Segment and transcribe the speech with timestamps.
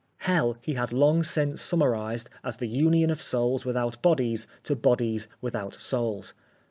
[0.25, 5.27] Hell he had long since summarised as the union of souls without bodies to bodies
[5.41, 6.33] without souls.